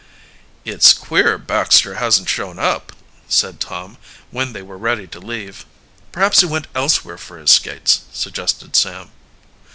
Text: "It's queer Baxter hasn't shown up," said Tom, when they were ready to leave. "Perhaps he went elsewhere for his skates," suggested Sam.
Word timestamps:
"It's 0.65 0.93
queer 0.95 1.37
Baxter 1.37 1.93
hasn't 2.01 2.27
shown 2.27 2.57
up," 2.57 2.91
said 3.29 3.59
Tom, 3.59 3.97
when 4.31 4.51
they 4.51 4.63
were 4.63 4.75
ready 4.75 5.05
to 5.05 5.19
leave. 5.19 5.63
"Perhaps 6.11 6.39
he 6.39 6.47
went 6.47 6.65
elsewhere 6.73 7.19
for 7.19 7.37
his 7.37 7.51
skates," 7.51 8.01
suggested 8.11 8.75
Sam. 8.75 9.11